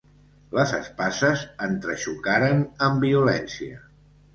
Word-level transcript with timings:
Les 0.59 0.73
espases 0.77 1.45
entrexocaren 1.67 2.67
amb 2.91 3.11
violència. 3.11 3.89